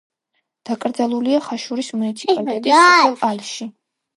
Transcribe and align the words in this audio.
დაკრძალულია 0.69 1.43
ხაშურის 1.49 1.91
მუნიციპალიტეტის 1.99 2.83
სოფელ 2.89 3.29
ალში. 3.31 3.71